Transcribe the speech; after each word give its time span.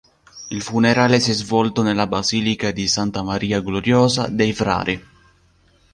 Il 0.47 0.63
funerale 0.63 1.19
si 1.19 1.29
è 1.29 1.33
svolto 1.35 1.83
nella 1.83 2.07
Basilica 2.07 2.71
di 2.71 2.87
Santa 2.87 3.21
Maria 3.21 3.61
Gloriosa 3.61 4.29
dei 4.29 4.51
Frari. 4.51 5.05